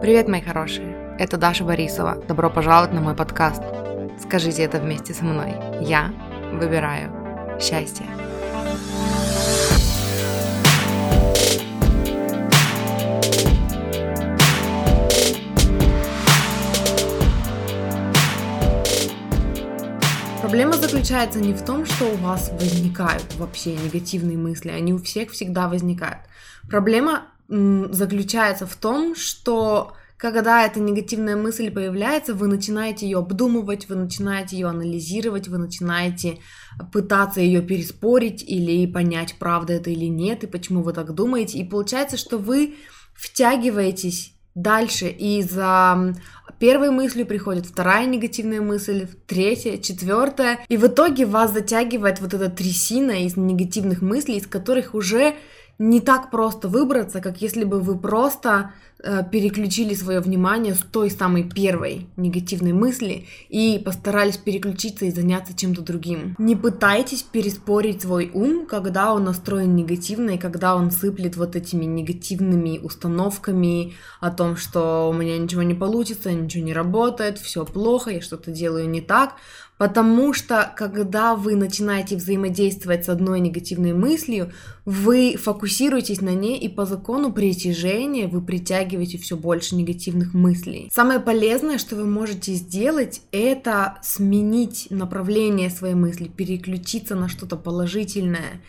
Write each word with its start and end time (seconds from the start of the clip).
Привет, 0.00 0.28
мои 0.28 0.40
хорошие! 0.42 1.16
Это 1.18 1.38
Даша 1.38 1.64
Борисова. 1.64 2.16
Добро 2.28 2.50
пожаловать 2.50 2.92
на 2.92 3.00
мой 3.00 3.14
подкаст. 3.14 3.62
Скажите 4.20 4.62
это 4.62 4.78
вместе 4.78 5.14
со 5.14 5.24
мной. 5.24 5.54
Я 5.80 6.12
выбираю 6.52 7.10
счастье. 7.60 8.04
Проблема 20.40 20.74
заключается 20.74 21.40
не 21.40 21.54
в 21.54 21.64
том, 21.64 21.86
что 21.86 22.04
у 22.04 22.16
вас 22.16 22.50
возникают 22.52 23.34
вообще 23.36 23.74
негативные 23.74 24.36
мысли, 24.36 24.68
они 24.68 24.92
у 24.92 24.98
всех 24.98 25.30
всегда 25.30 25.68
возникают. 25.68 26.20
Проблема 26.68 27.22
заключается 27.48 28.66
в 28.66 28.74
том, 28.76 29.14
что 29.14 29.92
когда 30.16 30.64
эта 30.64 30.80
негативная 30.80 31.36
мысль 31.36 31.70
появляется, 31.70 32.34
вы 32.34 32.46
начинаете 32.46 33.04
ее 33.06 33.18
обдумывать, 33.18 33.88
вы 33.88 33.96
начинаете 33.96 34.56
ее 34.56 34.68
анализировать, 34.68 35.48
вы 35.48 35.58
начинаете 35.58 36.38
пытаться 36.92 37.40
ее 37.40 37.60
переспорить 37.60 38.42
или 38.42 38.86
понять, 38.86 39.36
правда 39.38 39.74
это 39.74 39.90
или 39.90 40.06
нет, 40.06 40.44
и 40.44 40.46
почему 40.46 40.82
вы 40.82 40.92
так 40.92 41.14
думаете. 41.14 41.58
И 41.58 41.68
получается, 41.68 42.16
что 42.16 42.38
вы 42.38 42.76
втягиваетесь 43.14 44.32
дальше, 44.54 45.08
и 45.08 45.42
за 45.42 46.14
первой 46.58 46.90
мыслью 46.90 47.26
приходит 47.26 47.66
вторая 47.66 48.06
негативная 48.06 48.60
мысль, 48.60 49.08
третья, 49.26 49.76
четвертая, 49.76 50.60
и 50.68 50.76
в 50.76 50.86
итоге 50.86 51.26
вас 51.26 51.52
затягивает 51.52 52.20
вот 52.20 52.32
эта 52.32 52.48
трясина 52.48 53.24
из 53.24 53.36
негативных 53.36 54.00
мыслей, 54.00 54.36
из 54.36 54.46
которых 54.46 54.94
уже 54.94 55.34
не 55.78 56.00
так 56.00 56.30
просто 56.30 56.68
выбраться, 56.68 57.20
как 57.20 57.40
если 57.40 57.64
бы 57.64 57.80
вы 57.80 57.98
просто 57.98 58.72
э, 59.02 59.22
переключили 59.30 59.94
свое 59.94 60.20
внимание 60.20 60.74
с 60.74 60.78
той 60.78 61.10
самой 61.10 61.44
первой 61.44 62.06
негативной 62.16 62.72
мысли 62.72 63.26
и 63.48 63.80
постарались 63.84 64.36
переключиться 64.36 65.04
и 65.06 65.10
заняться 65.10 65.56
чем-то 65.56 65.82
другим. 65.82 66.36
Не 66.38 66.54
пытайтесь 66.54 67.22
переспорить 67.22 68.02
свой 68.02 68.30
ум, 68.32 68.66
когда 68.66 69.12
он 69.12 69.24
настроен 69.24 69.74
негативно 69.74 70.30
и 70.30 70.38
когда 70.38 70.76
он 70.76 70.90
сыплет 70.90 71.36
вот 71.36 71.56
этими 71.56 71.84
негативными 71.84 72.78
установками 72.78 73.94
о 74.20 74.30
том, 74.30 74.56
что 74.56 75.08
у 75.10 75.12
меня 75.12 75.38
ничего 75.38 75.62
не 75.62 75.74
получится, 75.74 76.30
ничего 76.32 76.64
не 76.64 76.72
работает, 76.72 77.38
все 77.38 77.64
плохо, 77.64 78.10
я 78.10 78.20
что-то 78.20 78.52
делаю 78.52 78.88
не 78.88 79.00
так. 79.00 79.34
Потому 79.84 80.32
что, 80.32 80.72
когда 80.74 81.34
вы 81.34 81.56
начинаете 81.56 82.16
взаимодействовать 82.16 83.04
с 83.04 83.10
одной 83.10 83.38
негативной 83.38 83.92
мыслью, 83.92 84.50
вы 84.86 85.36
фокусируетесь 85.36 86.22
на 86.22 86.30
ней, 86.30 86.58
и 86.58 86.70
по 86.70 86.86
закону 86.86 87.30
притяжения 87.30 88.26
вы 88.26 88.40
притягиваете 88.40 89.18
все 89.18 89.36
больше 89.36 89.76
негативных 89.76 90.32
мыслей. 90.32 90.88
Самое 90.90 91.20
полезное, 91.20 91.76
что 91.76 91.96
вы 91.96 92.06
можете 92.06 92.54
сделать, 92.54 93.20
это 93.30 93.98
сменить 94.02 94.86
направление 94.88 95.68
своей 95.68 95.94
мысли, 95.94 96.28
переключиться 96.28 97.14
на 97.14 97.28
что-то 97.28 97.56
положительное 97.56 98.62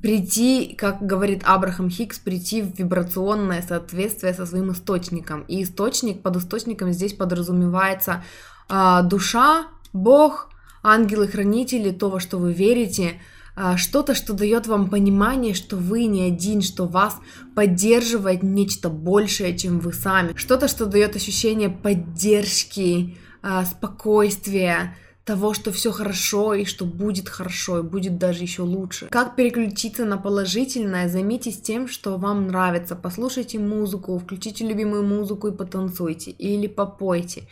прийти, 0.00 0.76
как 0.78 1.04
говорит 1.04 1.42
Абрахам 1.44 1.90
Хикс, 1.90 2.20
прийти 2.20 2.62
в 2.62 2.78
вибрационное 2.78 3.60
соответствие 3.60 4.34
со 4.34 4.46
своим 4.46 4.70
источником. 4.70 5.42
И 5.48 5.64
источник, 5.64 6.22
под 6.22 6.36
источником 6.36 6.92
здесь 6.92 7.12
подразумевается 7.12 8.22
э, 8.68 9.00
душа, 9.02 9.66
Бог, 9.94 10.50
ангелы-хранители, 10.82 11.90
то, 11.90 12.10
во 12.10 12.20
что 12.20 12.38
вы 12.38 12.52
верите, 12.52 13.20
а, 13.56 13.76
что-то, 13.76 14.14
что 14.14 14.32
дает 14.32 14.66
вам 14.66 14.90
понимание, 14.90 15.54
что 15.54 15.76
вы 15.76 16.06
не 16.06 16.24
один, 16.24 16.62
что 16.62 16.86
вас 16.86 17.16
поддерживает 17.54 18.42
нечто 18.42 18.90
большее, 18.90 19.56
чем 19.56 19.78
вы 19.78 19.92
сами, 19.92 20.34
что-то, 20.34 20.66
что 20.66 20.86
дает 20.86 21.14
ощущение 21.14 21.70
поддержки, 21.70 23.16
а, 23.40 23.64
спокойствия, 23.64 24.96
того, 25.24 25.54
что 25.54 25.72
все 25.72 25.90
хорошо 25.90 26.52
и 26.52 26.64
что 26.66 26.84
будет 26.84 27.30
хорошо 27.30 27.78
и 27.78 27.82
будет 27.82 28.18
даже 28.18 28.42
еще 28.42 28.62
лучше. 28.62 29.06
Как 29.06 29.36
переключиться 29.36 30.04
на 30.04 30.18
положительное? 30.18 31.08
Займитесь 31.08 31.62
тем, 31.62 31.88
что 31.88 32.18
вам 32.18 32.48
нравится. 32.48 32.94
Послушайте 32.94 33.58
музыку, 33.58 34.18
включите 34.18 34.66
любимую 34.66 35.02
музыку 35.02 35.48
и 35.48 35.56
потанцуйте 35.56 36.30
или 36.32 36.66
попойте 36.66 37.48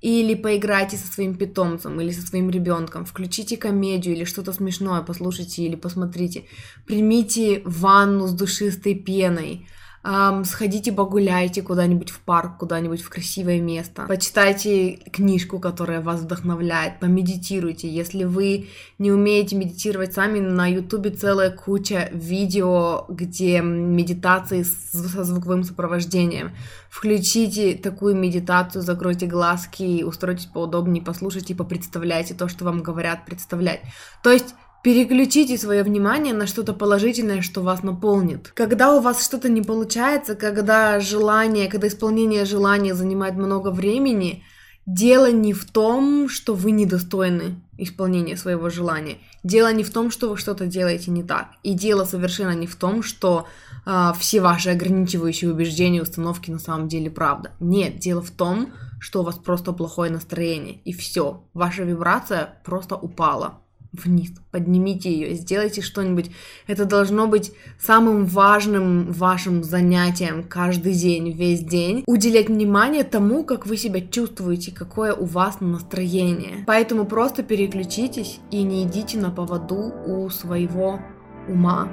или 0.00 0.34
поиграйте 0.34 0.96
со 0.96 1.06
своим 1.06 1.34
питомцем 1.34 2.00
или 2.00 2.10
со 2.10 2.26
своим 2.26 2.50
ребенком, 2.50 3.04
включите 3.04 3.56
комедию 3.56 4.14
или 4.14 4.24
что-то 4.24 4.52
смешное, 4.52 5.02
послушайте 5.02 5.62
или 5.62 5.76
посмотрите, 5.76 6.44
примите 6.86 7.62
ванну 7.64 8.26
с 8.26 8.32
душистой 8.32 8.94
пеной, 8.94 9.66
эм, 10.04 10.44
сходите 10.44 10.92
погуляйте 10.92 11.62
куда-нибудь 11.62 12.10
в 12.10 12.20
парк, 12.20 12.58
куда-нибудь 12.58 13.02
в 13.02 13.08
красивое 13.10 13.60
место, 13.60 14.06
почитайте 14.06 14.96
книжку, 15.12 15.58
которая 15.58 16.00
вас 16.00 16.20
вдохновляет, 16.20 17.00
помедитируйте. 17.00 17.88
Если 17.88 18.24
вы 18.24 18.68
не 18.98 19.12
умеете 19.12 19.56
медитировать 19.56 20.14
сами, 20.14 20.40
на 20.40 20.66
ютубе 20.66 21.10
целая 21.10 21.50
куча 21.50 22.08
видео, 22.12 23.04
где 23.08 23.60
медитации 23.60 24.62
со 24.62 25.24
звуковым 25.24 25.64
сопровождением. 25.64 26.52
Включите 26.88 27.74
такую 27.74 28.16
медитацию, 28.16 28.82
закройте 28.82 29.26
глазки, 29.26 30.02
устройтесь 30.02 30.46
поудобнее, 30.46 31.04
послушайте, 31.04 31.54
попредставляйте 31.54 32.34
то, 32.34 32.48
что 32.48 32.64
вам 32.64 32.82
говорят 32.82 33.24
представлять. 33.24 33.80
То 34.22 34.30
есть 34.30 34.54
Переключите 34.82 35.58
свое 35.58 35.82
внимание 35.82 36.32
на 36.32 36.46
что-то 36.46 36.72
положительное, 36.72 37.42
что 37.42 37.60
вас 37.60 37.82
наполнит. 37.82 38.50
Когда 38.54 38.94
у 38.96 39.00
вас 39.00 39.22
что-то 39.22 39.50
не 39.50 39.60
получается, 39.60 40.34
когда 40.34 41.00
желание, 41.00 41.68
когда 41.68 41.88
исполнение 41.88 42.46
желания 42.46 42.94
занимает 42.94 43.34
много 43.34 43.70
времени, 43.70 44.42
дело 44.86 45.30
не 45.30 45.52
в 45.52 45.70
том, 45.70 46.30
что 46.30 46.54
вы 46.54 46.70
недостойны 46.70 47.60
исполнения 47.76 48.38
своего 48.38 48.70
желания. 48.70 49.18
Дело 49.42 49.70
не 49.70 49.84
в 49.84 49.90
том, 49.90 50.10
что 50.10 50.30
вы 50.30 50.38
что-то 50.38 50.66
делаете 50.66 51.10
не 51.10 51.22
так. 51.22 51.48
И 51.62 51.74
дело 51.74 52.06
совершенно 52.06 52.54
не 52.54 52.66
в 52.66 52.76
том, 52.76 53.02
что 53.02 53.46
э, 53.84 54.12
все 54.18 54.40
ваши 54.40 54.70
ограничивающие 54.70 55.52
убеждения, 55.52 56.00
установки 56.00 56.50
на 56.50 56.58
самом 56.58 56.88
деле 56.88 57.10
правда. 57.10 57.50
Нет, 57.60 57.98
дело 57.98 58.22
в 58.22 58.30
том, 58.30 58.72
что 58.98 59.20
у 59.20 59.24
вас 59.24 59.36
просто 59.36 59.72
плохое 59.72 60.10
настроение. 60.10 60.80
И 60.86 60.94
все, 60.94 61.44
ваша 61.52 61.84
вибрация 61.84 62.54
просто 62.64 62.96
упала 62.96 63.60
вниз, 63.92 64.32
поднимите 64.50 65.12
ее, 65.12 65.34
сделайте 65.34 65.82
что-нибудь. 65.82 66.30
Это 66.66 66.84
должно 66.84 67.26
быть 67.26 67.52
самым 67.78 68.24
важным 68.24 69.12
вашим 69.12 69.62
занятием 69.62 70.44
каждый 70.44 70.94
день, 70.94 71.32
весь 71.32 71.60
день. 71.60 72.04
Уделять 72.06 72.48
внимание 72.48 73.04
тому, 73.04 73.44
как 73.44 73.66
вы 73.66 73.76
себя 73.76 74.00
чувствуете, 74.00 74.72
какое 74.72 75.14
у 75.14 75.24
вас 75.24 75.60
настроение. 75.60 76.64
Поэтому 76.66 77.04
просто 77.04 77.42
переключитесь 77.42 78.40
и 78.50 78.62
не 78.62 78.84
идите 78.84 79.18
на 79.18 79.30
поводу 79.30 79.92
у 80.06 80.28
своего 80.30 81.00
ума, 81.48 81.88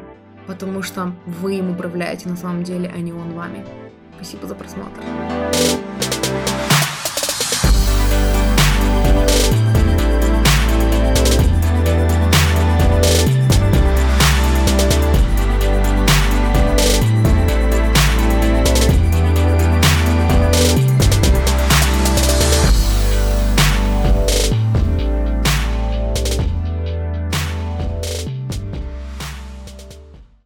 потому 0.45 0.81
что 0.81 1.15
вы 1.25 1.55
им 1.55 1.71
управляете 1.71 2.29
на 2.29 2.35
самом 2.35 2.63
деле, 2.63 2.91
а 2.93 2.99
не 2.99 3.11
он 3.11 3.33
вами. 3.33 3.65
Спасибо 4.15 4.47
за 4.47 4.55
просмотр. 4.55 5.01